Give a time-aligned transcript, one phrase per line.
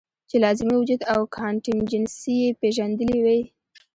[0.29, 3.37] چې لازمي وجود او کانټينجنسي ئې پېژندلي وے-